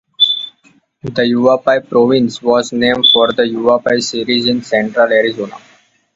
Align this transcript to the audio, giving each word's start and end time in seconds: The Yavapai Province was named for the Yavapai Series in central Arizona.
The 1.03 1.21
Yavapai 1.27 1.81
Province 1.87 2.41
was 2.41 2.73
named 2.73 3.05
for 3.13 3.31
the 3.33 3.43
Yavapai 3.45 4.01
Series 4.01 4.47
in 4.47 4.63
central 4.63 5.11
Arizona. 5.13 5.55